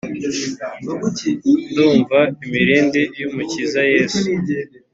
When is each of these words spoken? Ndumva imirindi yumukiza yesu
Ndumva 1.69 2.19
imirindi 2.45 3.01
yumukiza 3.21 3.81
yesu 3.93 4.23